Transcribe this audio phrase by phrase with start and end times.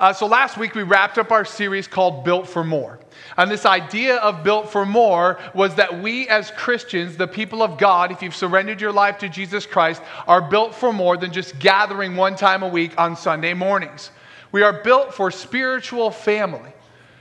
[0.00, 2.98] Uh, so last week we wrapped up our series called Built for More.
[3.36, 7.76] And this idea of Built for More was that we as Christians, the people of
[7.76, 11.58] God, if you've surrendered your life to Jesus Christ, are built for more than just
[11.58, 14.10] gathering one time a week on Sunday mornings.
[14.52, 16.72] We are built for spiritual family.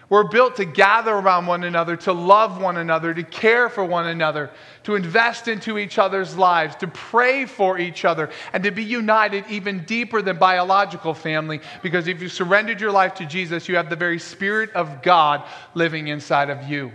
[0.10, 4.08] We're built to gather around one another, to love one another, to care for one
[4.08, 4.50] another,
[4.84, 9.46] to invest into each other's lives, to pray for each other, and to be united
[9.50, 11.62] even deeper than biological family.
[11.84, 15.44] Because if you surrendered your life to Jesus, you have the very Spirit of God
[15.76, 16.92] living inside of you.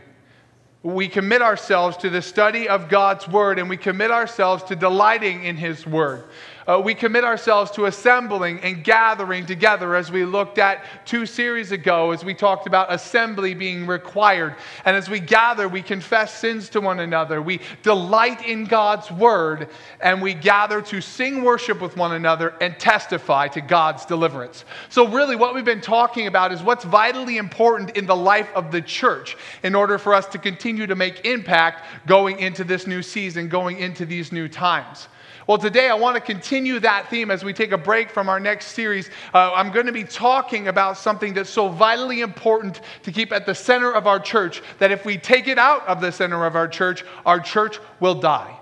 [0.82, 5.44] We commit ourselves to the study of God's Word and we commit ourselves to delighting
[5.44, 6.24] in His Word.
[6.66, 11.72] Uh, we commit ourselves to assembling and gathering together as we looked at two series
[11.72, 14.56] ago, as we talked about assembly being required.
[14.86, 17.42] And as we gather, we confess sins to one another.
[17.42, 19.68] We delight in God's word,
[20.00, 24.64] and we gather to sing worship with one another and testify to God's deliverance.
[24.88, 28.72] So, really, what we've been talking about is what's vitally important in the life of
[28.72, 33.02] the church in order for us to continue to make impact going into this new
[33.02, 35.08] season, going into these new times.
[35.46, 38.40] Well, today I want to continue that theme as we take a break from our
[38.40, 39.10] next series.
[39.34, 43.44] Uh, I'm going to be talking about something that's so vitally important to keep at
[43.44, 46.56] the center of our church that if we take it out of the center of
[46.56, 48.58] our church, our church will die.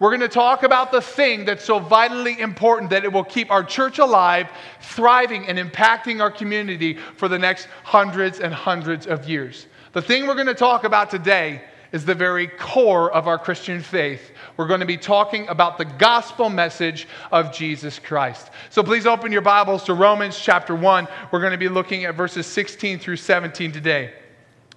[0.00, 3.50] We're going to talk about the thing that's so vitally important that it will keep
[3.50, 4.48] our church alive,
[4.80, 9.66] thriving, and impacting our community for the next hundreds and hundreds of years.
[9.92, 13.80] The thing we're going to talk about today is the very core of our Christian
[13.80, 14.32] faith.
[14.56, 18.50] We're going to be talking about the gospel message of Jesus Christ.
[18.70, 21.08] So please open your Bibles to Romans chapter 1.
[21.30, 24.12] We're going to be looking at verses 16 through 17 today.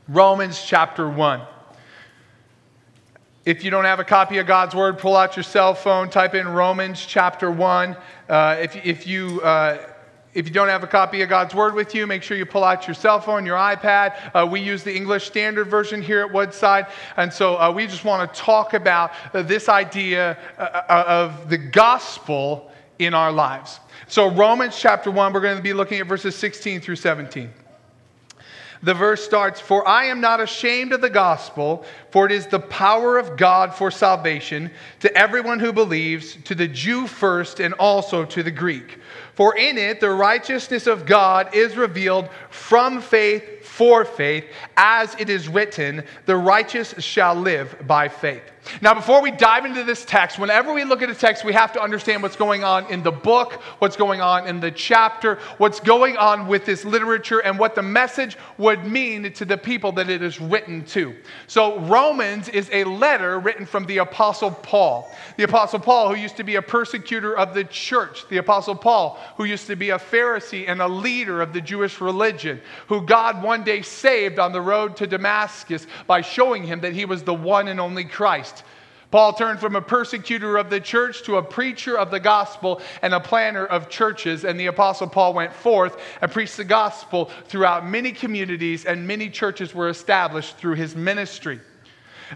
[0.07, 1.41] Romans chapter 1.
[3.43, 6.35] If you don't have a copy of God's Word, pull out your cell phone, type
[6.35, 7.97] in Romans chapter 1.
[8.29, 9.41] Uh, if, if you.
[9.41, 9.87] Uh,
[10.33, 12.63] if you don't have a copy of God's Word with you, make sure you pull
[12.63, 14.15] out your cell phone, your iPad.
[14.33, 16.87] Uh, we use the English Standard Version here at Woodside.
[17.17, 21.49] And so uh, we just want to talk about uh, this idea uh, uh, of
[21.49, 23.79] the gospel in our lives.
[24.07, 27.49] So, Romans chapter 1, we're going to be looking at verses 16 through 17.
[28.83, 32.59] The verse starts For I am not ashamed of the gospel, for it is the
[32.59, 38.25] power of God for salvation to everyone who believes, to the Jew first, and also
[38.25, 38.97] to the Greek.
[39.41, 44.45] For in it the righteousness of God is revealed from faith for faith,
[44.77, 48.43] as it is written, the righteous shall live by faith.
[48.79, 51.73] Now, before we dive into this text, whenever we look at a text, we have
[51.73, 55.79] to understand what's going on in the book, what's going on in the chapter, what's
[55.79, 60.11] going on with this literature, and what the message would mean to the people that
[60.11, 61.15] it is written to.
[61.47, 65.11] So, Romans is a letter written from the Apostle Paul.
[65.37, 69.19] The Apostle Paul, who used to be a persecutor of the church, the Apostle Paul,
[69.37, 73.43] who used to be a Pharisee and a leader of the Jewish religion, who God
[73.43, 77.33] one day saved on the road to Damascus by showing him that he was the
[77.33, 78.63] one and only Christ.
[79.11, 83.13] Paul turned from a persecutor of the church to a preacher of the gospel and
[83.13, 84.45] a planner of churches.
[84.45, 89.29] And the Apostle Paul went forth and preached the gospel throughout many communities, and many
[89.29, 91.59] churches were established through his ministry.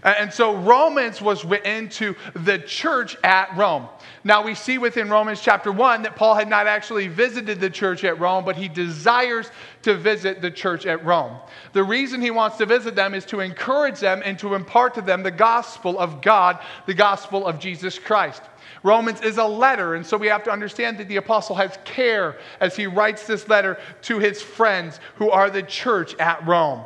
[0.02, 3.88] And so Romans was written to the church at Rome.
[4.24, 8.04] Now we see within Romans chapter 1 that Paul had not actually visited the church
[8.04, 9.50] at Rome, but he desires
[9.82, 11.38] to visit the church at Rome.
[11.72, 15.02] The reason he wants to visit them is to encourage them and to impart to
[15.02, 18.42] them the gospel of God, the gospel of Jesus Christ.
[18.82, 22.36] Romans is a letter, and so we have to understand that the apostle has care
[22.60, 26.84] as he writes this letter to his friends who are the church at Rome.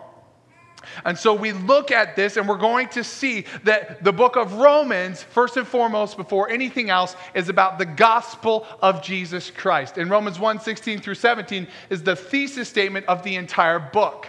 [1.04, 4.54] And so we look at this and we're going to see that the book of
[4.54, 9.98] Romans, first and foremost, before anything else, is about the gospel of Jesus Christ.
[9.98, 14.28] And Romans 1 16 through 17 is the thesis statement of the entire book.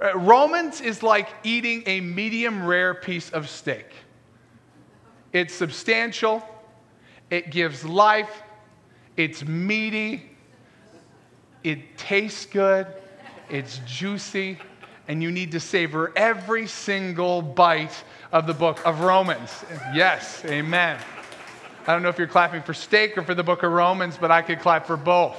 [0.00, 3.86] Uh, Romans is like eating a medium rare piece of steak.
[5.32, 6.44] It's substantial,
[7.30, 8.42] it gives life,
[9.16, 10.30] it's meaty,
[11.64, 12.86] it tastes good,
[13.48, 14.58] it's juicy
[15.08, 19.64] and you need to savor every single bite of the book of Romans.
[19.94, 20.98] Yes, amen.
[21.86, 24.30] I don't know if you're clapping for steak or for the book of Romans, but
[24.30, 25.36] I could clap for both.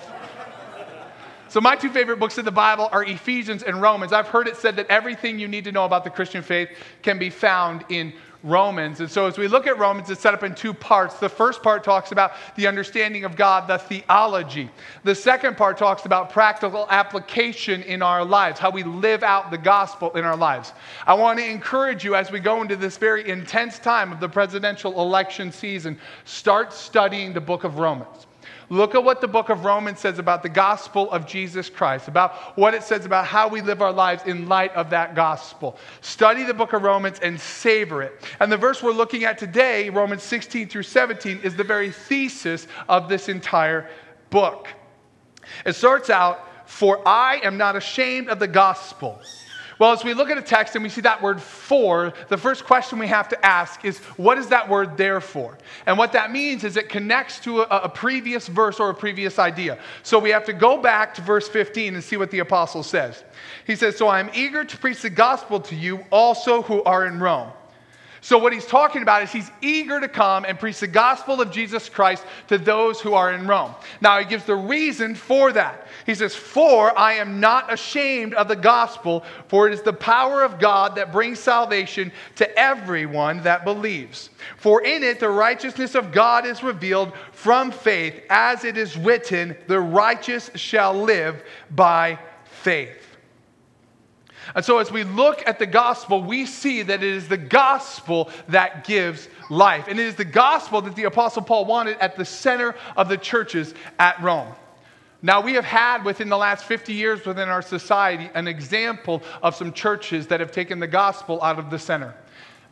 [1.47, 4.11] So, my two favorite books of the Bible are Ephesians and Romans.
[4.11, 6.69] I've heard it said that everything you need to know about the Christian faith
[7.03, 8.11] can be found in
[8.43, 8.99] Romans.
[8.99, 11.15] And so, as we look at Romans, it's set up in two parts.
[11.15, 14.69] The first part talks about the understanding of God, the theology.
[15.03, 19.57] The second part talks about practical application in our lives, how we live out the
[19.57, 20.73] gospel in our lives.
[21.07, 24.29] I want to encourage you as we go into this very intense time of the
[24.29, 28.27] presidential election season, start studying the book of Romans.
[28.69, 32.57] Look at what the book of Romans says about the gospel of Jesus Christ, about
[32.57, 35.77] what it says about how we live our lives in light of that gospel.
[36.01, 38.13] Study the book of Romans and savor it.
[38.39, 42.67] And the verse we're looking at today, Romans 16 through 17, is the very thesis
[42.89, 43.89] of this entire
[44.29, 44.67] book.
[45.65, 49.19] It starts out, For I am not ashamed of the gospel.
[49.79, 52.65] Well, as we look at a text and we see that word for, the first
[52.65, 55.57] question we have to ask is what is that word there for?
[55.85, 59.39] And what that means is it connects to a, a, previous verse or a previous
[59.39, 59.79] idea.
[60.03, 63.23] So we have to go back to verse 15 and see what the apostle says.
[63.65, 67.19] He says, So I'm eager to preach the gospel to you also who are in
[67.19, 67.51] Rome.
[68.23, 71.51] So, what he's talking about is he's eager to come and preach the gospel of
[71.51, 73.75] Jesus Christ to those who are in Rome.
[73.99, 75.87] Now, he gives the reason for that.
[76.05, 80.41] He says, For I am not ashamed of the gospel, for it is the power
[80.41, 84.29] of God that brings salvation to everyone that believes.
[84.55, 89.53] For in it the righteousness of God is revealed from faith, as it is written,
[89.67, 93.02] The righteous shall live by faith.
[94.55, 98.29] And so, as we look at the gospel, we see that it is the gospel
[98.49, 99.87] that gives life.
[99.87, 103.17] And it is the gospel that the Apostle Paul wanted at the center of the
[103.17, 104.53] churches at Rome.
[105.21, 109.55] Now, we have had within the last 50 years within our society an example of
[109.55, 112.13] some churches that have taken the gospel out of the center.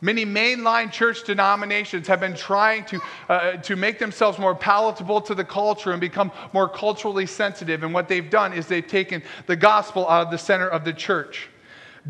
[0.02, 5.34] Many mainline church denominations have been trying to, uh, to make themselves more palatable to
[5.34, 7.84] the culture and become more culturally sensitive.
[7.84, 10.92] And what they've done is they've taken the gospel out of the center of the
[10.92, 11.48] church.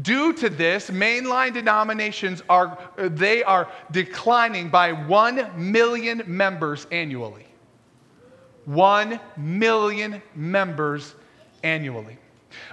[0.00, 7.46] Due to this, mainline denominations are uh, they are declining by 1 million members annually.
[8.64, 11.14] 1 million members
[11.62, 12.16] annually.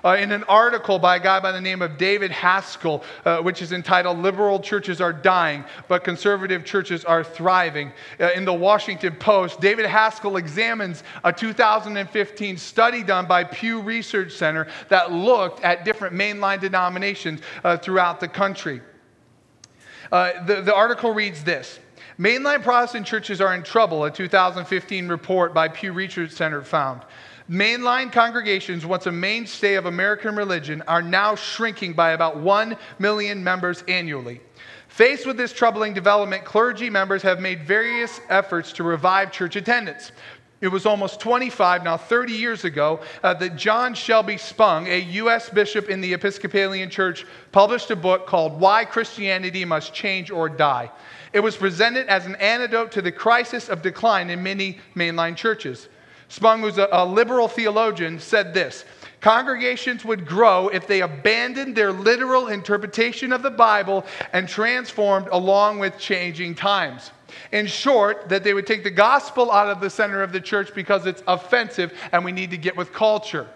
[0.04, 3.62] Uh, in an article by a guy by the name of David Haskell, uh, which
[3.62, 9.16] is entitled Liberal Churches Are Dying, but Conservative Churches Are Thriving, uh, in the Washington
[9.16, 15.86] Post, David Haskell examines a 2015 study done by Pew Research Center that looked at
[15.86, 18.82] different mainline denominations uh, throughout the country.
[20.12, 21.80] Uh, the, the article reads this.
[22.20, 27.02] Mainline Protestant churches are in trouble, a 2015 report by Pew Research Center found.
[27.50, 33.44] Mainline congregations, once a mainstay of American religion, are now shrinking by about 1 million
[33.44, 34.40] members annually.
[34.88, 40.12] Faced with this troubling development, clergy members have made various efforts to revive church attendance.
[40.62, 45.50] It was almost 25, now 30 years ago, uh, that John Shelby Spong, a U.S.
[45.50, 50.92] bishop in the Episcopalian Church, published a book called Why Christianity Must Change or Die.
[51.34, 55.88] It was presented as an antidote to the crisis of decline in many mainline churches.
[56.30, 58.86] Spong, who's a, a liberal theologian, said this
[59.20, 65.80] Congregations would grow if they abandoned their literal interpretation of the Bible and transformed along
[65.80, 67.12] with changing times.
[67.52, 70.74] In short, that they would take the gospel out of the center of the church
[70.74, 73.48] because it's offensive and we need to get with culture.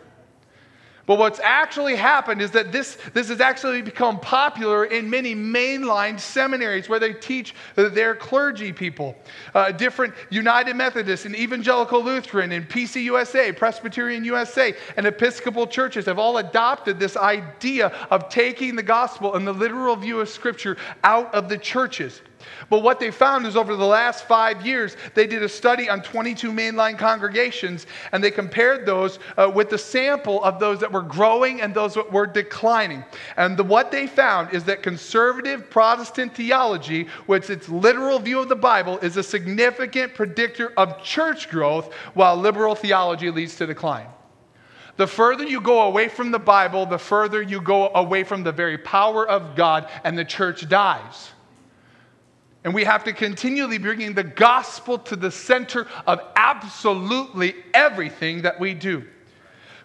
[1.05, 6.17] But what's actually happened is that this, this has actually become popular in many mainline
[6.17, 9.15] seminaries where they teach their clergy people.
[9.53, 16.19] Uh, different United Methodist and Evangelical Lutheran and PCUSA, Presbyterian USA, and Episcopal churches have
[16.19, 21.33] all adopted this idea of taking the gospel and the literal view of Scripture out
[21.33, 22.21] of the churches.
[22.69, 26.01] But what they found is over the last five years, they did a study on
[26.01, 31.01] 22 mainline congregations and they compared those uh, with the sample of those that were
[31.01, 33.03] growing and those that were declining.
[33.37, 38.49] And the, what they found is that conservative Protestant theology, which its literal view of
[38.49, 44.07] the Bible, is a significant predictor of church growth, while liberal theology leads to decline.
[44.95, 48.51] The further you go away from the Bible, the further you go away from the
[48.51, 51.32] very power of God, and the church dies.
[52.63, 58.59] And we have to continually bringing the gospel to the center of absolutely everything that
[58.59, 59.05] we do.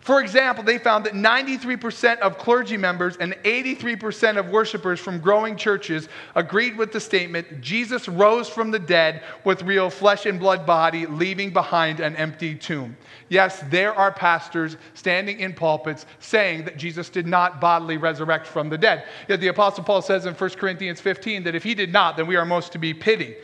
[0.09, 5.55] For example, they found that 93% of clergy members and 83% of worshipers from growing
[5.55, 10.65] churches agreed with the statement Jesus rose from the dead with real flesh and blood
[10.65, 12.97] body, leaving behind an empty tomb.
[13.29, 18.71] Yes, there are pastors standing in pulpits saying that Jesus did not bodily resurrect from
[18.71, 19.05] the dead.
[19.29, 22.27] Yet the Apostle Paul says in 1 Corinthians 15 that if he did not, then
[22.27, 23.37] we are most to be pitied.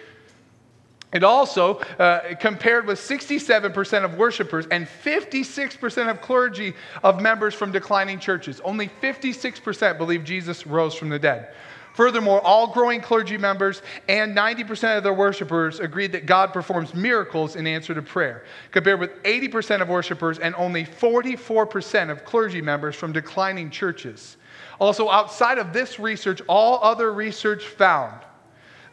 [1.15, 7.71] It also uh, compared with 67% of worshipers and 56% of clergy of members from
[7.71, 8.61] declining churches.
[8.65, 11.55] Only 56% believe Jesus rose from the dead.
[11.95, 17.55] Furthermore, all growing clergy members and 90% of their worshipers agreed that God performs miracles
[17.55, 22.97] in answer to prayer, compared with 80% of worshipers and only 44% of clergy members
[22.97, 24.37] from declining churches.
[24.81, 28.21] Also, outside of this research, all other research found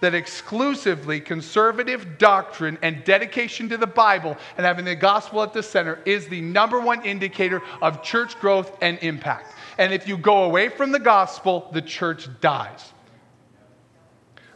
[0.01, 5.63] that exclusively conservative doctrine and dedication to the Bible and having the gospel at the
[5.63, 9.53] center is the number one indicator of church growth and impact.
[9.77, 12.91] And if you go away from the gospel, the church dies.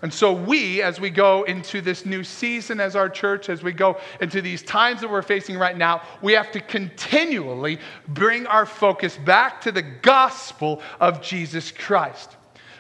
[0.01, 3.71] And so, we, as we go into this new season as our church, as we
[3.71, 8.65] go into these times that we're facing right now, we have to continually bring our
[8.65, 12.35] focus back to the gospel of Jesus Christ.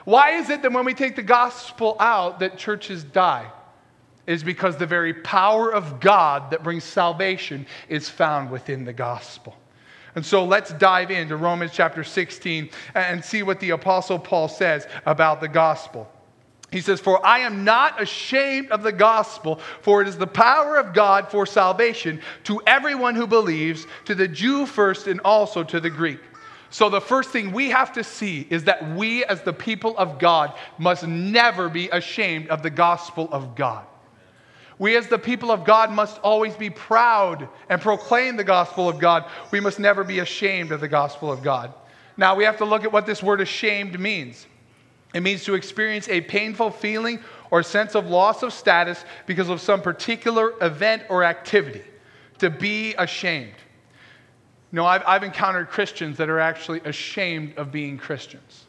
[0.05, 3.51] Why is it that when we take the gospel out, that churches die?
[4.27, 8.93] It is because the very power of God that brings salvation is found within the
[8.93, 9.55] gospel.
[10.15, 14.87] And so let's dive into Romans chapter 16 and see what the Apostle Paul says
[15.05, 16.09] about the gospel.
[16.71, 20.77] He says, For I am not ashamed of the gospel, for it is the power
[20.77, 25.79] of God for salvation to everyone who believes, to the Jew first and also to
[25.79, 26.19] the Greek.
[26.75, 30.19] So, the first thing we have to see is that we, as the people of
[30.19, 33.85] God, must never be ashamed of the gospel of God.
[34.77, 38.99] We, as the people of God, must always be proud and proclaim the gospel of
[38.99, 39.23] God.
[39.51, 41.73] We must never be ashamed of the gospel of God.
[42.17, 44.45] Now, we have to look at what this word ashamed means.
[45.13, 49.61] It means to experience a painful feeling or sense of loss of status because of
[49.61, 51.83] some particular event or activity.
[52.39, 53.55] To be ashamed.
[54.75, 58.65] You know, I've, I've encountered Christians that are actually ashamed of being Christians.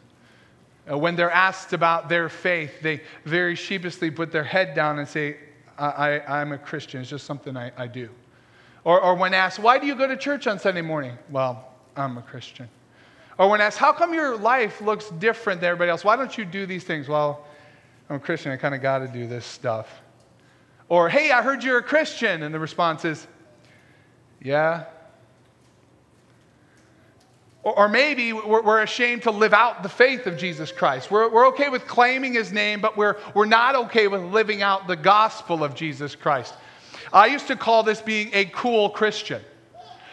[0.88, 5.08] Uh, when they're asked about their faith, they very sheepishly put their head down and
[5.08, 5.36] say,
[5.76, 7.00] I, am a Christian.
[7.00, 8.08] It's just something I, I do.
[8.84, 11.18] Or, or when asked, Why do you go to church on Sunday morning?
[11.28, 12.68] Well, I'm a Christian.
[13.36, 16.04] Or when asked, How come your life looks different than everybody else?
[16.04, 17.08] Why don't you do these things?
[17.08, 17.44] Well,
[18.08, 18.52] I'm a Christian.
[18.52, 19.88] I kind of got to do this stuff.
[20.88, 22.44] Or, Hey, I heard you're a Christian.
[22.44, 23.26] And the response is,
[24.40, 24.84] Yeah.
[27.66, 31.10] Or, maybe we're, ashamed to live out the faith of Jesus Christ.
[31.10, 34.86] We're, we're okay with claiming his name, but we're, we're not okay with living out
[34.86, 36.54] the gospel of Jesus Christ.
[37.12, 39.42] I used to call this being a cool Christian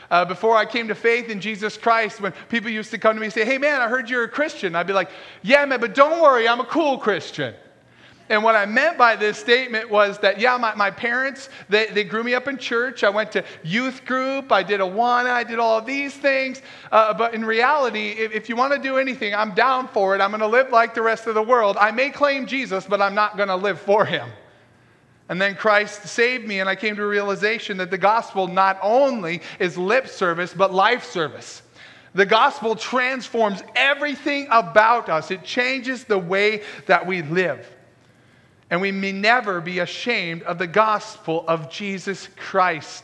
[0.09, 3.19] uh, before I came to faith in Jesus Christ, when people used to come to
[3.19, 5.09] me and say, Hey, man, I heard you're a Christian, I'd be like,
[5.41, 7.55] Yeah, man, but don't worry, I'm a cool Christian.
[8.29, 12.05] And what I meant by this statement was that, yeah, my, my parents, they, they
[12.05, 13.03] grew me up in church.
[13.03, 14.51] I went to youth group.
[14.51, 15.29] I did Awana.
[15.29, 16.61] I did all these things.
[16.91, 20.21] Uh, but in reality, if, if you want to do anything, I'm down for it.
[20.21, 21.75] I'm going to live like the rest of the world.
[21.77, 24.29] I may claim Jesus, but I'm not going to live for him.
[25.29, 28.77] And then Christ saved me, and I came to a realization that the gospel not
[28.81, 31.61] only is lip service, but life service.
[32.13, 37.67] The gospel transforms everything about us, it changes the way that we live.
[38.73, 43.03] And we may never be ashamed of the gospel of Jesus Christ.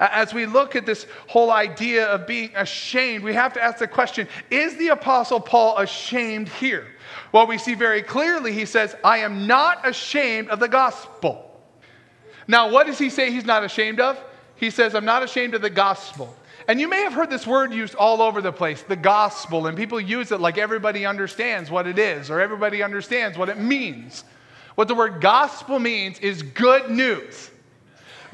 [0.00, 3.86] As we look at this whole idea of being ashamed, we have to ask the
[3.86, 6.88] question is the Apostle Paul ashamed here?
[7.30, 11.48] Well, we see very clearly he says, I am not ashamed of the gospel.
[12.48, 14.18] Now, what does he say he's not ashamed of?
[14.56, 16.34] He says, I'm not ashamed of the gospel.
[16.68, 19.76] And you may have heard this word used all over the place, the gospel, and
[19.76, 24.24] people use it like everybody understands what it is or everybody understands what it means.
[24.74, 27.50] What the word gospel means is good news.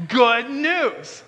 [0.08, 1.22] Good news.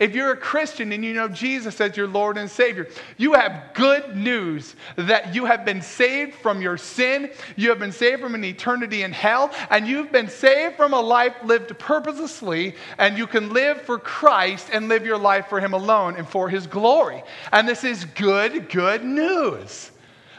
[0.00, 2.88] If you're a Christian and you know Jesus as your Lord and Savior,
[3.18, 7.92] you have good news that you have been saved from your sin, you have been
[7.92, 12.76] saved from an eternity in hell, and you've been saved from a life lived purposelessly,
[12.96, 16.48] and you can live for Christ and live your life for Him alone and for
[16.48, 17.22] His glory.
[17.52, 19.90] And this is good, good news.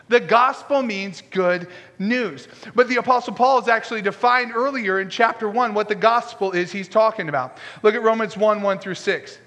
[0.07, 1.67] The gospel means good
[1.99, 2.47] news.
[2.73, 6.71] But the Apostle Paul has actually defined earlier in chapter 1 what the gospel is
[6.71, 7.59] he's talking about.
[7.83, 9.37] Look at Romans 1 1 through 6.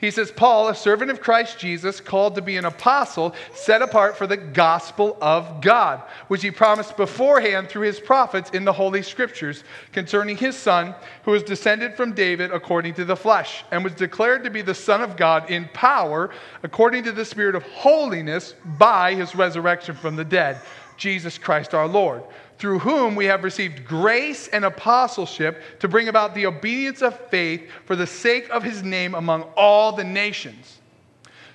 [0.00, 4.16] He says, Paul, a servant of Christ Jesus, called to be an apostle, set apart
[4.16, 9.02] for the gospel of God, which he promised beforehand through his prophets in the Holy
[9.02, 13.92] Scriptures concerning his son, who was descended from David according to the flesh, and was
[13.92, 16.30] declared to be the Son of God in power
[16.62, 20.58] according to the Spirit of holiness by his resurrection from the dead,
[20.96, 22.22] Jesus Christ our Lord
[22.60, 27.68] through whom we have received grace and apostleship to bring about the obedience of faith
[27.86, 30.79] for the sake of his name among all the nations.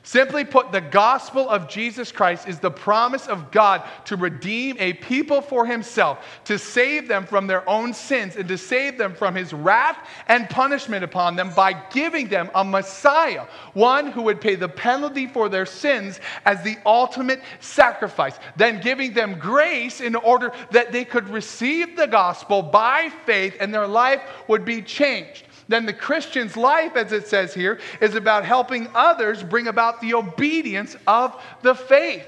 [0.05, 4.93] Simply put, the gospel of Jesus Christ is the promise of God to redeem a
[4.93, 9.33] people for himself, to save them from their own sins, and to save them from
[9.33, 9.97] his wrath
[10.27, 15.25] and punishment upon them by giving them a Messiah, one who would pay the penalty
[15.25, 21.03] for their sins as the ultimate sacrifice, then giving them grace in order that they
[21.03, 26.55] could receive the gospel by faith and their life would be changed then the Christian's
[26.55, 31.73] life, as it says here, is about helping others bring about the obedience of the
[31.73, 32.27] faith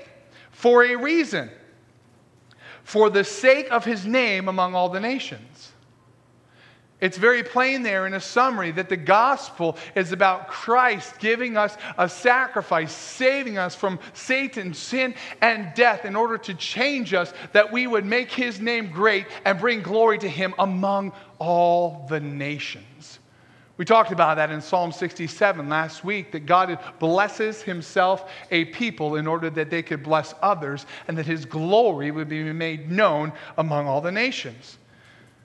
[0.51, 1.50] for a reason.
[2.88, 5.74] for the sake of his name among all the nations.
[7.01, 11.75] It's very plain there in a summary that the gospel is about Christ giving us
[11.98, 17.74] a sacrifice, saving us from Satan, sin, and death in order to change us, that
[17.74, 23.20] we would make his name great and bring glory to him among all the nations.
[23.78, 29.18] We talked about that in Psalm 67 last week that God blesses himself a people
[29.18, 33.32] in order that they could bless others and that his glory would be made known
[33.58, 34.80] among all the nations.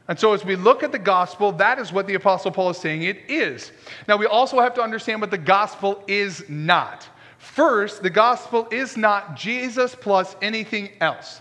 [0.08, 2.78] And so, as we look at the gospel, that is what the Apostle Paul is
[2.78, 3.70] saying it is.
[4.08, 7.08] Now, we also have to understand what the gospel is not.
[7.38, 11.40] First, the gospel is not Jesus plus anything else.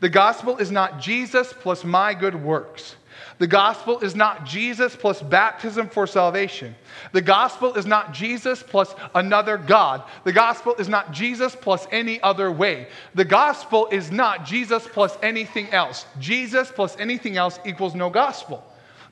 [0.00, 2.96] The gospel is not Jesus plus my good works.
[3.38, 6.74] The gospel is not Jesus plus baptism for salvation.
[7.12, 10.02] The gospel is not Jesus plus another God.
[10.24, 12.88] The gospel is not Jesus plus any other way.
[13.14, 16.06] The gospel is not Jesus plus anything else.
[16.18, 18.64] Jesus plus anything else equals no gospel.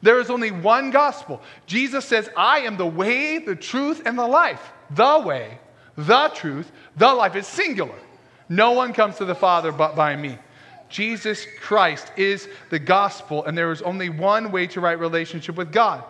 [0.03, 1.43] There is only one gospel.
[1.67, 4.73] Jesus says, I am the way, the truth, and the life.
[4.91, 5.59] The way,
[5.97, 7.99] the truth, the life is singular.
[8.49, 10.39] No one comes to the Father but by me.
[10.91, 15.73] Jesus Christ is the gospel, and there is only one way to right relationship with
[15.73, 16.05] God.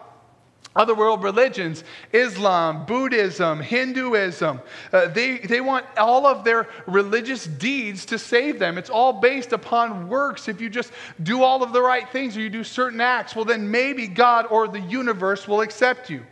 [0.76, 1.82] Other world religions,
[2.12, 4.60] Islam, Buddhism, Hinduism,
[4.92, 8.78] uh, they, they want all of their religious deeds to save them.
[8.78, 10.46] It's all based upon works.
[10.46, 10.92] If you just
[11.25, 14.46] do all of the right things or you do certain acts, well, then maybe God
[14.49, 16.25] or the universe will accept you.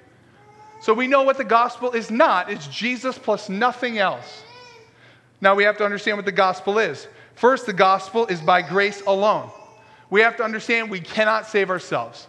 [0.81, 4.45] So we know what the gospel is not it's Jesus plus nothing else.
[5.41, 7.09] Now we have to understand what the gospel is.
[7.39, 9.49] First, the gospel is by grace alone.
[10.11, 12.27] We have to understand we cannot save ourselves.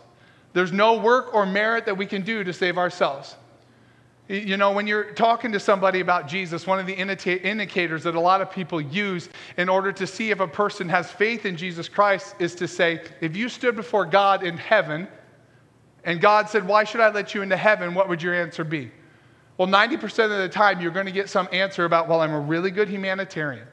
[0.54, 3.36] There's no work or merit that we can do to save ourselves.
[4.28, 8.20] You know, when you're talking to somebody about Jesus, one of the indicators that a
[8.20, 11.90] lot of people use in order to see if a person has faith in Jesus
[11.90, 15.08] Christ is to say, if you stood before God in heaven
[16.04, 17.96] and God said, Why should I let you into heaven?
[17.96, 18.92] What would your answer be?
[19.58, 22.40] Well, 90% of the time, you're going to get some answer about, Well, I'm a
[22.40, 23.68] really good humanitarian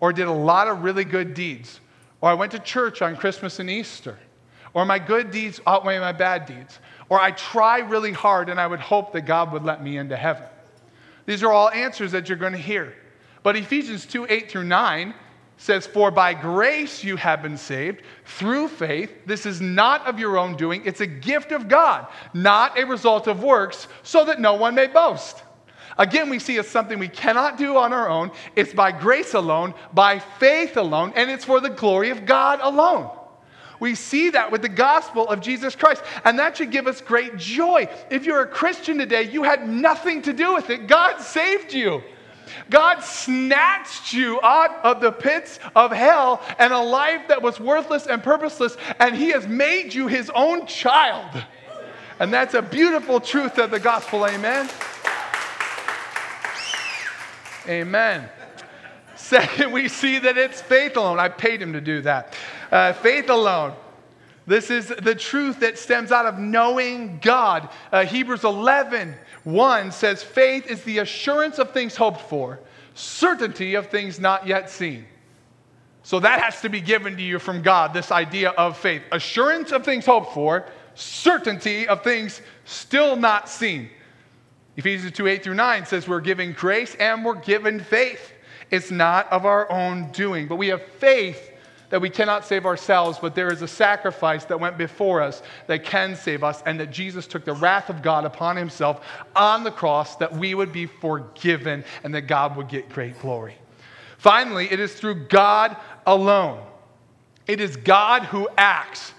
[0.00, 1.80] or did a lot of really good deeds,
[2.20, 4.18] or I went to church on Christmas and Easter,
[4.72, 8.66] or my good deeds outweigh my bad deeds, or I try really hard and I
[8.66, 10.44] would hope that God would let me into heaven.
[11.26, 12.94] These are all answers that you're going to hear.
[13.42, 15.14] But Ephesians 2 8 through 9
[15.56, 19.12] says, For by grace you have been saved through faith.
[19.26, 23.26] This is not of your own doing, it's a gift of God, not a result
[23.26, 25.43] of works, so that no one may boast.
[25.96, 28.32] Again, we see it's something we cannot do on our own.
[28.56, 33.10] It's by grace alone, by faith alone, and it's for the glory of God alone.
[33.80, 37.36] We see that with the gospel of Jesus Christ, and that should give us great
[37.36, 37.88] joy.
[38.10, 40.86] If you're a Christian today, you had nothing to do with it.
[40.86, 42.02] God saved you.
[42.70, 48.06] God snatched you out of the pits of hell and a life that was worthless
[48.06, 51.44] and purposeless, and He has made you His own child.
[52.20, 54.24] And that's a beautiful truth of the gospel.
[54.24, 54.68] Amen.
[57.68, 58.28] Amen.
[59.16, 61.18] Second, we see that it's faith alone.
[61.18, 62.34] I paid him to do that.
[62.70, 63.74] Uh, faith alone.
[64.46, 67.70] This is the truth that stems out of knowing God.
[67.90, 72.60] Uh, Hebrews 11, 1 says, Faith is the assurance of things hoped for,
[72.94, 75.06] certainty of things not yet seen.
[76.02, 79.02] So that has to be given to you from God, this idea of faith.
[79.10, 83.88] Assurance of things hoped for, certainty of things still not seen.
[84.76, 88.32] Ephesians 2 8 through 9 says we're given grace and we're given faith.
[88.70, 91.52] It's not of our own doing, but we have faith
[91.90, 95.84] that we cannot save ourselves, but there is a sacrifice that went before us that
[95.84, 99.06] can save us, and that Jesus took the wrath of God upon himself
[99.36, 103.54] on the cross that we would be forgiven and that God would get great glory.
[104.18, 106.64] Finally, it is through God alone.
[107.46, 109.12] It is God who acts.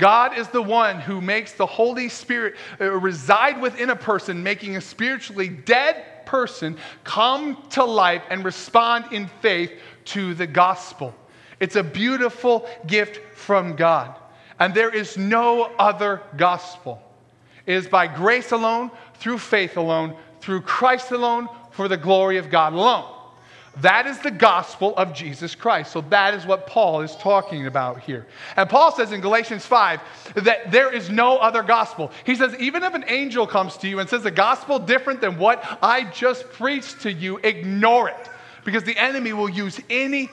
[0.00, 4.76] God is the one who makes the Holy Spirit uh, reside within a person, making
[4.76, 9.70] a spiritually dead person come to life and respond in faith
[10.06, 11.14] to the gospel.
[11.60, 14.16] It's a beautiful gift from God.
[14.58, 17.02] And there is no other gospel.
[17.66, 22.48] It is by grace alone, through faith alone, through Christ alone, for the glory of
[22.48, 23.19] God alone.
[23.76, 25.92] That is the gospel of Jesus Christ.
[25.92, 28.26] So that is what Paul is talking about here.
[28.56, 30.00] And Paul says in Galatians 5
[30.34, 32.10] that there is no other gospel.
[32.26, 35.38] He says, even if an angel comes to you and says a gospel different than
[35.38, 38.28] what I just preached to you, ignore it.
[38.64, 40.28] Because the enemy will use any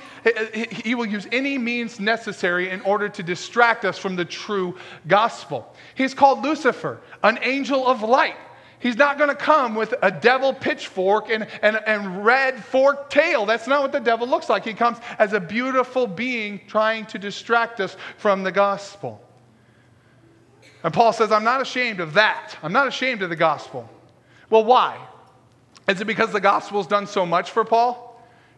[0.70, 5.74] he will use any means necessary in order to distract us from the true gospel.
[5.96, 8.36] He's called Lucifer, an angel of light.
[8.80, 13.46] He's not going to come with a devil pitchfork and, and, and red forked tail.
[13.46, 14.64] That's not what the devil looks like.
[14.64, 19.22] He comes as a beautiful being trying to distract us from the gospel.
[20.84, 22.56] And Paul says, I'm not ashamed of that.
[22.62, 23.90] I'm not ashamed of the gospel.
[24.50, 24.98] Well, why?
[25.88, 28.08] Is it because the gospel's done so much for Paul?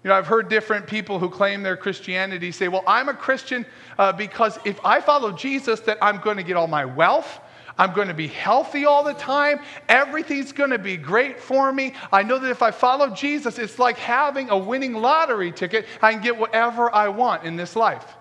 [0.03, 3.65] You know, I've heard different people who claim their Christianity say, well, I'm a Christian
[3.97, 7.39] uh, because if I follow Jesus, that I'm going to get all my wealth.
[7.79, 9.61] I'm going to be healthy all the time.
[9.87, 11.93] Everything's going to be great for me.
[12.11, 15.85] I know that if I follow Jesus, it's like having a winning lottery ticket.
[16.01, 18.17] I can get whatever I want in this life.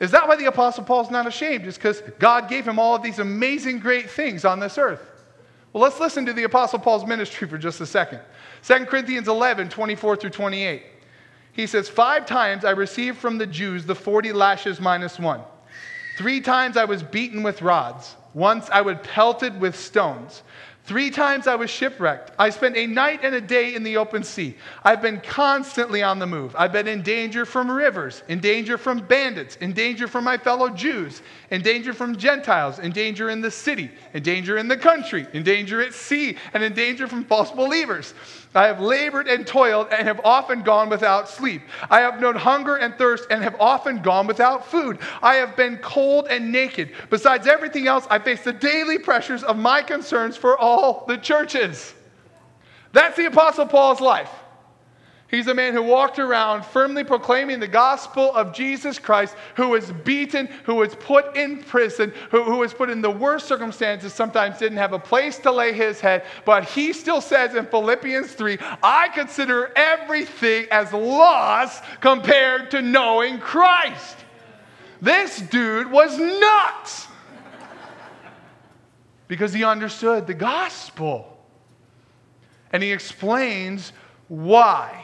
[0.00, 1.68] Is that why the Apostle Paul's not ashamed?
[1.68, 5.08] It's because God gave him all of these amazing, great things on this earth.
[5.72, 8.18] Well, let's listen to the Apostle Paul's ministry for just a second.
[8.64, 10.82] 2 Corinthians 11, 24 through 28.
[11.52, 15.42] He says, Five times I received from the Jews the 40 lashes minus one.
[16.18, 18.16] Three times I was beaten with rods.
[18.34, 20.42] Once I was pelted with stones.
[20.84, 22.32] Three times I was shipwrecked.
[22.40, 24.56] I spent a night and a day in the open sea.
[24.82, 26.56] I've been constantly on the move.
[26.58, 30.70] I've been in danger from rivers, in danger from bandits, in danger from my fellow
[30.70, 35.26] Jews, in danger from Gentiles, in danger in the city, in danger in the country,
[35.34, 38.14] in danger at sea, and in danger from false believers.
[38.54, 41.60] I have labored and toiled and have often gone without sleep.
[41.90, 44.98] I have known hunger and thirst and have often gone without food.
[45.22, 46.92] I have been cold and naked.
[47.10, 51.92] Besides everything else, I face the daily pressures of my concerns for all the churches.
[52.92, 54.30] That's the Apostle Paul's life.
[55.32, 59.90] He's a man who walked around firmly proclaiming the gospel of Jesus Christ, who was
[60.04, 64.58] beaten, who was put in prison, who, who, was put in the worst circumstances, sometimes
[64.58, 66.26] didn't have a place to lay his head.
[66.44, 73.38] But he still says in Philippians 3 I consider everything as loss compared to knowing
[73.38, 74.18] Christ.
[75.00, 77.08] This dude was nuts
[79.28, 81.42] because he understood the gospel.
[82.70, 83.94] And he explains
[84.28, 85.01] why.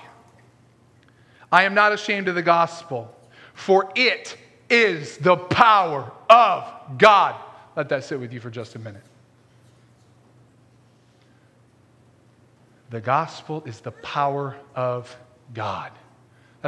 [1.51, 3.15] I am not ashamed of the gospel,
[3.55, 4.37] for it
[4.69, 7.37] is the power of God.
[7.77, 9.05] Let that sit with you for just a minute.
[12.91, 15.15] The gospel is the power of
[15.55, 15.93] God.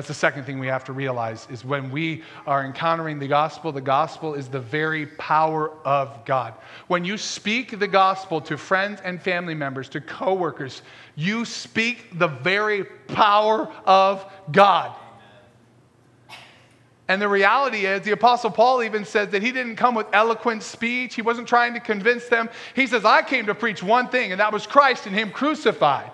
[0.00, 3.70] That's the second thing we have to realize is when we are encountering the gospel,
[3.70, 6.54] the gospel is the very power of God.
[6.88, 10.80] When you speak the gospel to friends and family members, to coworkers,
[11.16, 14.96] you speak the very power of God.
[17.08, 20.62] And the reality is, the Apostle Paul even says that he didn't come with eloquent
[20.62, 21.14] speech.
[21.14, 22.48] He wasn't trying to convince them.
[22.74, 26.10] He says, I came to preach one thing, and that was Christ and Him crucified,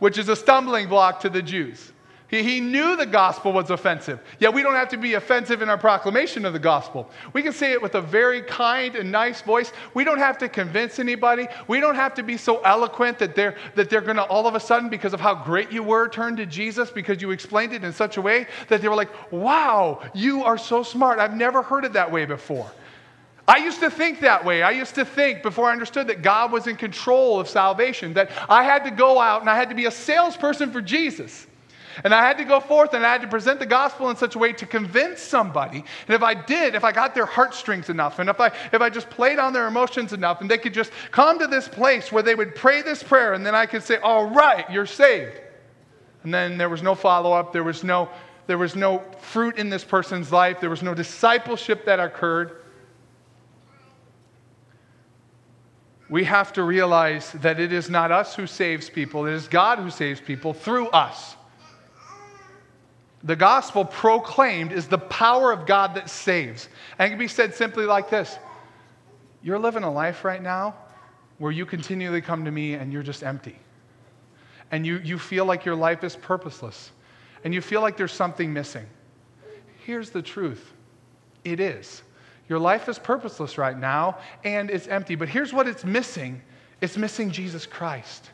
[0.00, 1.92] which is a stumbling block to the Jews.
[2.28, 4.20] He, he knew the gospel was offensive.
[4.38, 7.10] Yet we don't have to be offensive in our proclamation of the gospel.
[7.32, 9.72] We can say it with a very kind and nice voice.
[9.94, 11.48] We don't have to convince anybody.
[11.66, 14.54] We don't have to be so eloquent that they're, that they're going to all of
[14.54, 17.82] a sudden, because of how great you were, turn to Jesus because you explained it
[17.82, 21.18] in such a way that they were like, wow, you are so smart.
[21.18, 22.70] I've never heard it that way before.
[23.48, 24.62] I used to think that way.
[24.62, 28.30] I used to think before I understood that God was in control of salvation, that
[28.50, 31.46] I had to go out and I had to be a salesperson for Jesus.
[32.04, 34.34] And I had to go forth and I had to present the gospel in such
[34.34, 35.78] a way to convince somebody.
[35.78, 38.90] And if I did, if I got their heartstrings enough, and if I, if I
[38.90, 42.22] just played on their emotions enough, and they could just come to this place where
[42.22, 45.40] they would pray this prayer, and then I could say, All right, you're saved.
[46.22, 48.08] And then there was no follow up, there was no,
[48.46, 52.62] there was no fruit in this person's life, there was no discipleship that occurred.
[56.10, 59.78] We have to realize that it is not us who saves people, it is God
[59.78, 61.36] who saves people through us.
[63.24, 66.68] The gospel proclaimed is the power of God that saves.
[66.98, 68.38] And it can be said simply like this
[69.42, 70.74] You're living a life right now
[71.38, 73.56] where you continually come to me and you're just empty.
[74.70, 76.90] And you, you feel like your life is purposeless.
[77.44, 78.86] And you feel like there's something missing.
[79.84, 80.72] Here's the truth
[81.44, 82.02] it is.
[82.48, 85.14] Your life is purposeless right now and it's empty.
[85.14, 86.42] But here's what it's missing
[86.80, 88.30] it's missing Jesus Christ.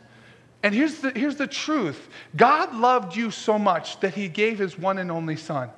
[0.64, 4.78] And here's the, here's the truth God loved you so much that he gave his
[4.78, 5.70] one and only Son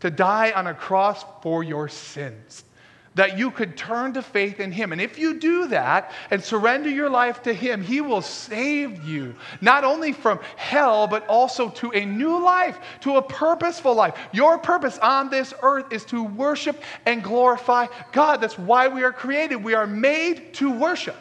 [0.00, 2.64] to die on a cross for your sins.
[3.14, 4.90] That you could turn to faith in Him.
[4.90, 9.36] And if you do that and surrender your life to Him, He will save you,
[9.60, 14.18] not only from hell, but also to a new life, to a purposeful life.
[14.32, 18.40] Your purpose on this earth is to worship and glorify God.
[18.40, 19.62] That's why we are created.
[19.62, 21.16] We are made to worship.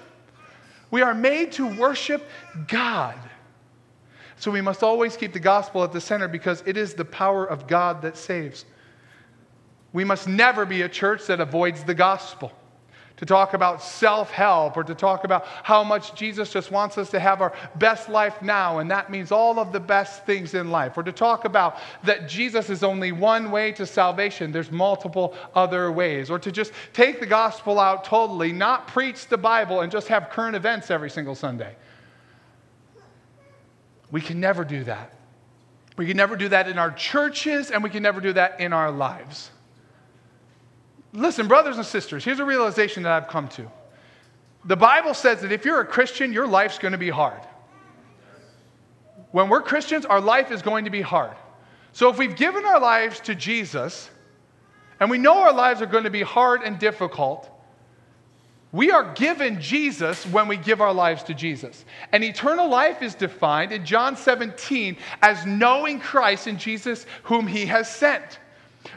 [0.93, 2.23] We are made to worship
[2.67, 3.17] God.
[4.35, 7.47] So we must always keep the gospel at the center because it is the power
[7.47, 8.63] of God that saves.
[9.91, 12.51] We must never be a church that avoids the gospel.
[13.17, 17.11] To talk about self help or to talk about how much Jesus just wants us
[17.11, 20.71] to have our best life now, and that means all of the best things in
[20.71, 25.35] life, or to talk about that Jesus is only one way to salvation, there's multiple
[25.53, 29.91] other ways, or to just take the gospel out totally, not preach the Bible, and
[29.91, 31.75] just have current events every single Sunday.
[34.11, 35.13] We can never do that.
[35.97, 38.73] We can never do that in our churches, and we can never do that in
[38.73, 39.51] our lives.
[41.13, 43.71] Listen, brothers and sisters, here's a realization that I've come to.
[44.65, 47.41] The Bible says that if you're a Christian, your life's going to be hard.
[49.31, 51.35] When we're Christians, our life is going to be hard.
[51.91, 54.09] So if we've given our lives to Jesus,
[54.99, 57.49] and we know our lives are going to be hard and difficult,
[58.71, 61.85] we are given Jesus when we give our lives to Jesus.
[62.11, 67.67] And eternal life is defined in John 17 as knowing Christ and Jesus whom he
[67.67, 68.39] has sent.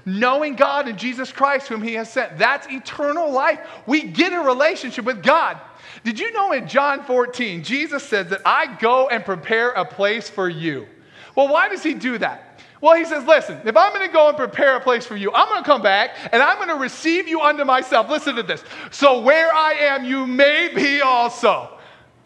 [0.05, 2.39] Knowing God and Jesus Christ, whom He has sent.
[2.39, 3.61] That's eternal life.
[3.87, 5.59] We get a relationship with God.
[6.05, 10.29] Did you know in John 14, Jesus says that I go and prepare a place
[10.29, 10.87] for you?
[11.35, 12.61] Well, why does He do that?
[12.81, 15.33] Well, He says, listen, if I'm going to go and prepare a place for you,
[15.33, 18.09] I'm going to come back and I'm going to receive you unto myself.
[18.09, 18.63] Listen to this.
[18.91, 21.79] So where I am, you may be also.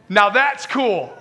[0.09, 1.13] Now that's cool.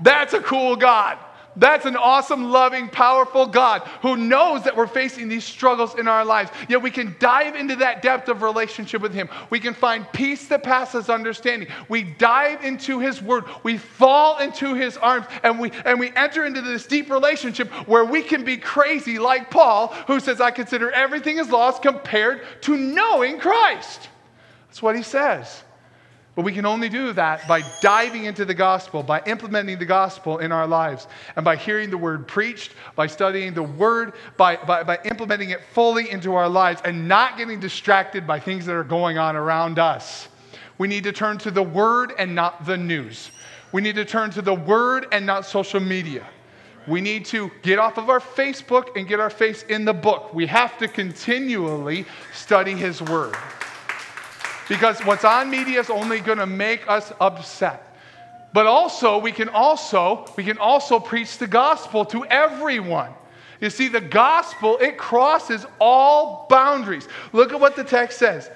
[0.00, 1.18] That's a cool God.
[1.56, 6.24] That's an awesome, loving, powerful God who knows that we're facing these struggles in our
[6.24, 6.50] lives.
[6.68, 9.28] Yet we can dive into that depth of relationship with Him.
[9.48, 11.68] We can find peace that passes understanding.
[11.88, 13.44] We dive into His Word.
[13.62, 18.04] We fall into His arms and we, and we enter into this deep relationship where
[18.04, 22.76] we can be crazy like Paul, who says, I consider everything as lost compared to
[22.76, 24.10] knowing Christ.
[24.68, 25.62] That's what he says.
[26.36, 30.38] But we can only do that by diving into the gospel, by implementing the gospel
[30.38, 34.82] in our lives, and by hearing the word preached, by studying the word, by, by,
[34.82, 38.84] by, implementing it fully into our lives, and not getting distracted by things that are
[38.84, 40.28] going on around us.
[40.76, 43.30] We need to turn to the word and not the news.
[43.72, 46.26] We need to turn to the word and not social media.
[46.86, 50.34] We need to get off of our Facebook and get our face in the book.
[50.34, 53.34] We have to continually study his word
[54.68, 57.82] because what's on media is only going to make us upset.
[58.52, 63.12] But also, we can also we can also preach the gospel to everyone.
[63.60, 67.08] You see, the gospel, it crosses all boundaries.
[67.32, 68.50] Look at what the text says.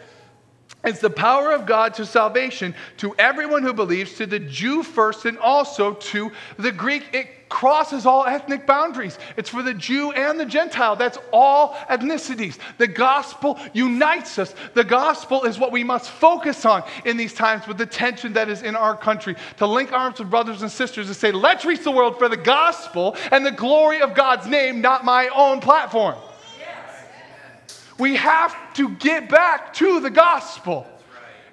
[0.83, 5.27] It's the power of God to salvation to everyone who believes, to the Jew first
[5.27, 7.05] and also to the Greek.
[7.13, 9.19] It crosses all ethnic boundaries.
[9.37, 10.97] It's for the Jew and the Gentile.
[10.97, 12.57] That's all ethnicities.
[12.79, 14.55] The gospel unites us.
[14.73, 18.49] The gospel is what we must focus on in these times with the tension that
[18.49, 19.37] is in our country.
[19.59, 22.39] To link arms with brothers and sisters and say, let's reach the world for the
[22.39, 26.17] gospel and the glory of God's name, not my own platform.
[28.01, 30.87] We have to get back to the gospel.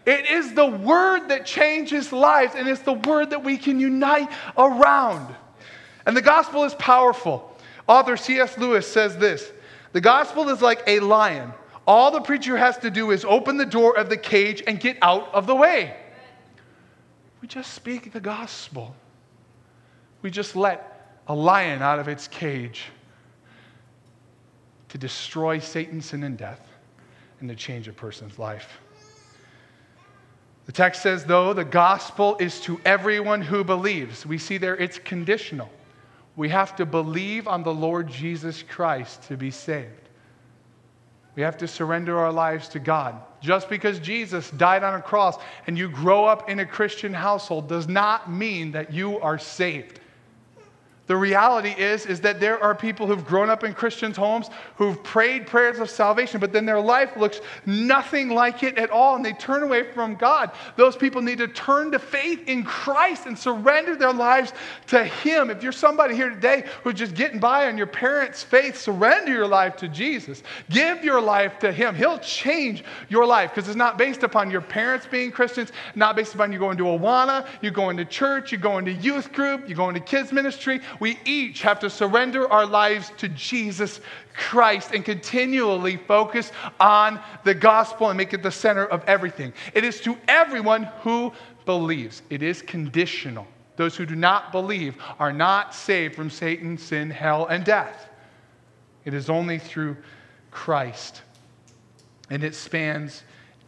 [0.05, 4.29] It is the word that changes lives, and it's the word that we can unite
[4.57, 5.36] around.
[6.05, 7.53] And the gospel is powerful.
[7.86, 8.57] Author C.S.
[8.57, 9.51] Lewis says this
[9.91, 11.51] The gospel is like a lion.
[11.86, 14.97] All the preacher has to do is open the door of the cage and get
[15.01, 15.97] out of the way.
[17.41, 18.95] We just speak the gospel.
[20.21, 22.86] We just let a lion out of its cage
[24.89, 26.62] to destroy Satan, sin, and death,
[27.39, 28.80] and to change a person's life.
[30.65, 34.26] The text says, though, the gospel is to everyone who believes.
[34.26, 35.69] We see there it's conditional.
[36.36, 40.10] We have to believe on the Lord Jesus Christ to be saved.
[41.36, 43.15] We have to surrender our lives to God.
[43.41, 47.69] Just because Jesus died on a cross and you grow up in a Christian household
[47.69, 50.00] does not mean that you are saved.
[51.07, 55.01] The reality is, is that there are people who've grown up in Christians' homes who've
[55.03, 59.23] prayed prayers of salvation, but then their life looks nothing like it at all, and
[59.23, 60.51] they turn away from God.
[60.75, 64.51] Those people need to turn to faith in Christ and surrender their lives
[64.87, 65.49] to Him.
[65.49, 69.47] If you're somebody here today who's just getting by on your parents' faith, surrender your
[69.47, 70.43] life to Jesus.
[70.69, 71.95] Give your life to Him.
[71.95, 76.35] He'll change your life because it's not based upon your parents being Christians, not based
[76.35, 79.75] upon you going to Awana, you going to church, you going to youth group, you
[79.75, 83.99] going to kids ministry we each have to surrender our lives to Jesus
[84.33, 89.53] Christ and continually focus on the gospel and make it the center of everything.
[89.73, 91.33] It is to everyone who
[91.65, 93.47] believes, it is conditional.
[93.75, 98.10] Those who do not believe are not saved from Satan, sin, hell, and death.
[99.05, 99.97] It is only through
[100.49, 101.21] Christ.
[102.29, 103.23] And it spans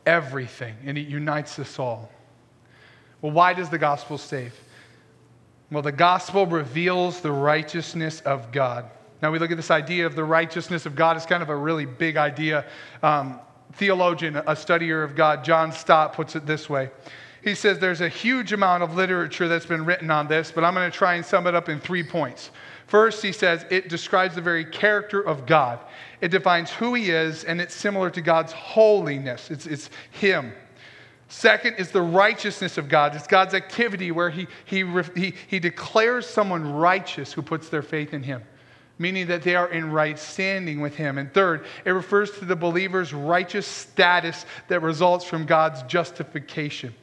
[0.05, 2.11] everything and it unites us all.
[3.21, 4.53] Well, why does the gospel save?
[5.71, 8.89] Well, the gospel reveals the righteousness of God.
[9.21, 11.55] Now, we look at this idea of the righteousness of God as kind of a
[11.55, 12.65] really big idea.
[13.03, 13.39] Um,
[13.73, 16.89] theologian, a studier of God, John Stott, puts it this way.
[17.43, 20.73] He says there's a huge amount of literature that's been written on this, but I'm
[20.73, 22.49] going to try and sum it up in three points.
[22.87, 25.79] First, he says it describes the very character of God.
[26.21, 29.51] It defines who he is, and it's similar to God's holiness.
[29.51, 30.51] It's, it's him.
[31.29, 33.15] Second is the righteousness of God.
[33.15, 34.83] It's God's activity where he, he,
[35.15, 38.43] he, he declares someone righteous who puts their faith in him
[38.99, 41.17] meaning that they are in right standing with Him.
[41.17, 46.93] And third, it refers to the believer's righteous status that results from God's justification.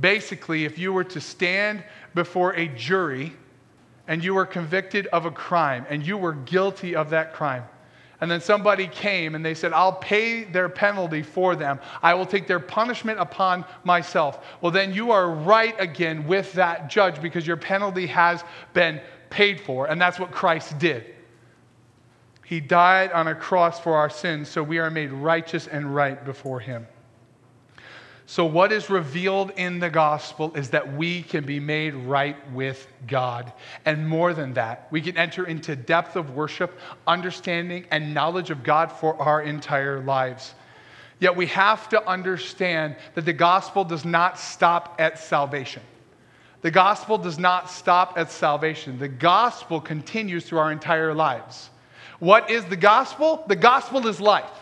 [0.00, 1.84] Basically, if you were to stand
[2.14, 3.34] before a jury
[4.08, 7.64] and you were convicted of a crime and you were guilty of that crime,
[8.20, 11.80] and then somebody came and they said, I'll pay their penalty for them.
[12.02, 14.44] I will take their punishment upon myself.
[14.60, 19.60] Well, then you are right again with that judge because your penalty has been paid
[19.60, 21.14] for, and that's what Christ did.
[22.44, 26.22] He died on a cross for our sins, so we are made righteous and right
[26.24, 26.86] before Him.
[28.30, 32.86] So, what is revealed in the gospel is that we can be made right with
[33.08, 33.52] God.
[33.84, 38.62] And more than that, we can enter into depth of worship, understanding, and knowledge of
[38.62, 40.54] God for our entire lives.
[41.18, 45.82] Yet, we have to understand that the gospel does not stop at salvation.
[46.62, 48.96] The gospel does not stop at salvation.
[49.00, 51.70] The gospel continues through our entire lives.
[52.20, 53.42] What is the gospel?
[53.48, 54.59] The gospel is life.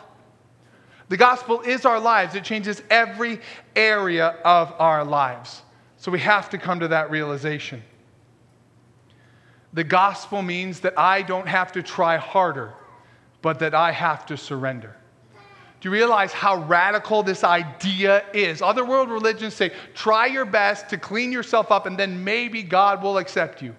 [1.08, 2.34] The gospel is our lives.
[2.34, 3.40] It changes every
[3.74, 5.62] area of our lives.
[5.96, 7.82] So we have to come to that realization.
[9.72, 12.72] The gospel means that I don't have to try harder,
[13.42, 14.96] but that I have to surrender.
[15.80, 18.62] Do you realize how radical this idea is?
[18.62, 23.02] Other world religions say, try your best to clean yourself up and then maybe God
[23.02, 23.76] will accept you.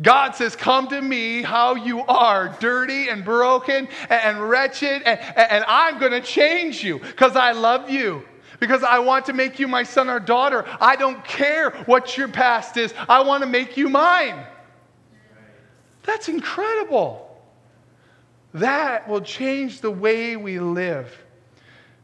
[0.00, 5.64] God says, Come to me how you are, dirty and broken and wretched, and, and
[5.66, 8.24] I'm going to change you because I love you.
[8.60, 10.66] Because I want to make you my son or daughter.
[10.82, 12.92] I don't care what your past is.
[13.08, 14.44] I want to make you mine.
[16.02, 17.26] That's incredible.
[18.52, 21.24] That will change the way we live.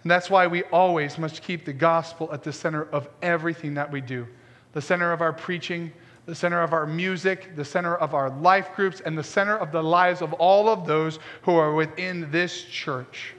[0.02, 3.90] And that's why we always must keep the gospel at the center of everything that
[3.90, 4.26] we do
[4.72, 5.90] the center of our preaching,
[6.26, 9.72] the center of our music, the center of our life groups, and the center of
[9.72, 13.34] the lives of all of those who are within this church.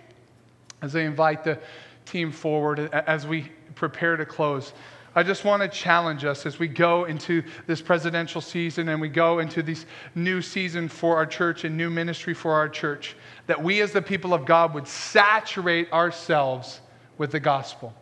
[0.81, 1.59] As I invite the
[2.05, 4.73] team forward, as we prepare to close,
[5.15, 9.09] I just want to challenge us as we go into this presidential season and we
[9.09, 13.15] go into this new season for our church and new ministry for our church,
[13.47, 16.81] that we as the people of God would saturate ourselves
[17.17, 17.93] with the gospel,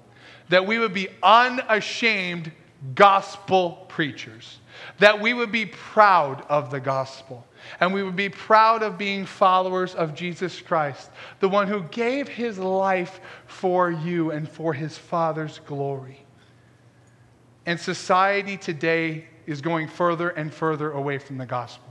[0.49, 2.51] that we would be unashamed
[2.95, 4.59] gospel preachers,
[4.99, 7.45] that we would be proud of the gospel.
[7.79, 11.09] And we would be proud of being followers of Jesus Christ,
[11.39, 16.25] the one who gave his life for you and for his Father's glory.
[17.65, 21.84] And society today is going further and further away from the gospel.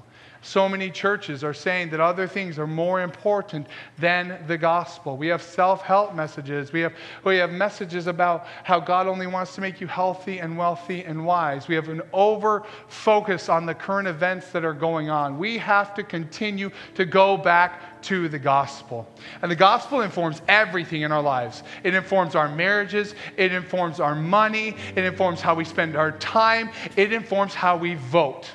[0.44, 3.66] So many churches are saying that other things are more important
[3.98, 5.16] than the gospel.
[5.16, 6.70] We have self help messages.
[6.70, 6.92] We have,
[7.24, 11.24] we have messages about how God only wants to make you healthy and wealthy and
[11.24, 11.66] wise.
[11.66, 15.38] We have an over focus on the current events that are going on.
[15.38, 19.08] We have to continue to go back to the gospel.
[19.40, 21.62] And the gospel informs everything in our lives.
[21.84, 26.68] It informs our marriages, it informs our money, it informs how we spend our time,
[26.96, 28.50] it informs how we vote.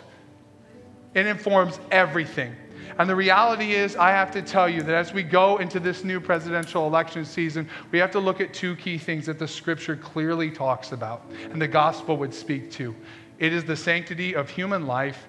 [1.13, 2.55] It informs everything.
[2.97, 6.03] And the reality is, I have to tell you that as we go into this
[6.03, 9.95] new presidential election season, we have to look at two key things that the scripture
[9.95, 12.93] clearly talks about and the gospel would speak to.
[13.37, 15.27] It is the sanctity of human life,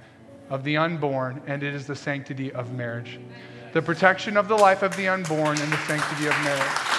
[0.49, 3.21] of the unborn, and it is the sanctity of marriage.
[3.73, 6.91] The protection of the life of the unborn and the sanctity of marriage.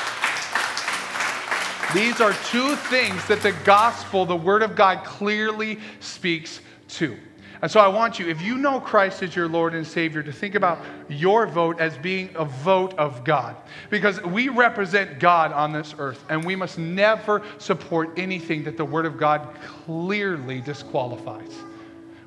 [1.94, 7.18] These are two things that the gospel, the word of God, clearly speaks to.
[7.62, 10.32] And so I want you, if you know Christ as your Lord and Savior, to
[10.32, 13.56] think about your vote as being a vote of God.
[13.92, 18.86] Because we represent God on this earth, and we must never support anything that the
[18.86, 19.48] Word of God
[19.86, 21.54] clearly disqualifies.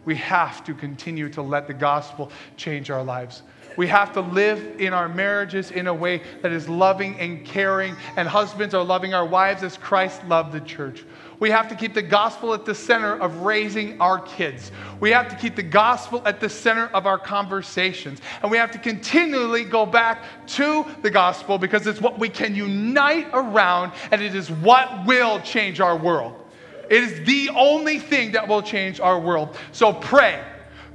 [0.05, 3.43] We have to continue to let the gospel change our lives.
[3.77, 7.97] We have to live in our marriages in a way that is loving and caring,
[8.17, 11.05] and husbands are loving our wives as Christ loved the church.
[11.41, 14.71] We have to keep the gospel at the center of raising our kids.
[15.01, 18.21] We have to keep the gospel at the center of our conversations.
[18.43, 22.55] And we have to continually go back to the gospel because it's what we can
[22.55, 26.41] unite around and it is what will change our world.
[26.89, 29.57] It is the only thing that will change our world.
[29.73, 30.43] So pray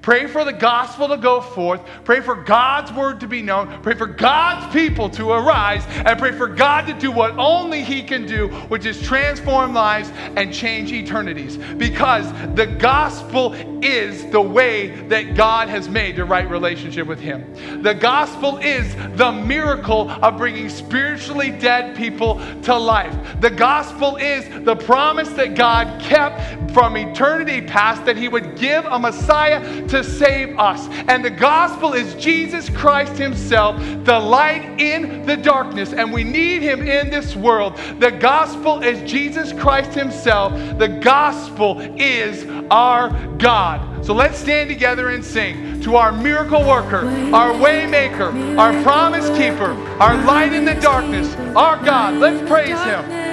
[0.09, 1.81] Pray for the gospel to go forth.
[2.03, 3.79] Pray for God's word to be known.
[3.83, 5.85] Pray for God's people to arise.
[6.03, 10.09] And pray for God to do what only He can do, which is transform lives
[10.35, 11.57] and change eternities.
[11.57, 13.53] Because the gospel
[13.83, 17.83] is the way that God has made the right relationship with Him.
[17.83, 23.15] The gospel is the miracle of bringing spiritually dead people to life.
[23.41, 28.85] The gospel is the promise that God kept from eternity past that He would give
[28.85, 30.87] a Messiah to save us.
[31.07, 35.93] And the gospel is Jesus Christ Himself, the light in the darkness.
[35.93, 37.75] And we need Him in this world.
[37.99, 40.53] The gospel is Jesus Christ Himself.
[40.77, 44.05] The gospel is our God.
[44.05, 49.73] So let's stand together and sing to our miracle worker, our waymaker, our promise keeper,
[50.01, 52.15] our light in the darkness, our God.
[52.15, 53.28] Let's praise Him.